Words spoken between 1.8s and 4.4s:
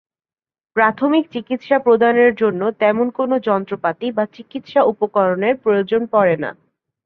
প্রদানের জন্যে তেমন কোন যন্ত্রপাতি বা